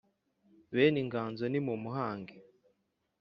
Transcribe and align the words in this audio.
bene 0.75 0.97
inganzo 1.03 1.43
nimumuhange 1.51 2.35